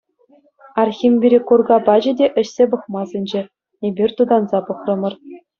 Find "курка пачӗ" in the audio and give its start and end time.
1.49-2.11